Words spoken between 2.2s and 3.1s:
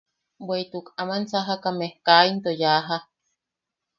into yaaja.